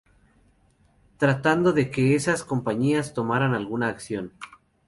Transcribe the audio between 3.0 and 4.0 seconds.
tomaran alguna